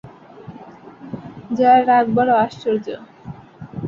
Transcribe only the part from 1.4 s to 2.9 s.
জয়ার রাগ বড় আশ্চর্য।